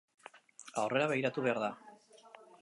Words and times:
Aurrera 0.83 1.11
begiratu 1.11 1.45
behar 1.49 1.61
da 1.65 1.69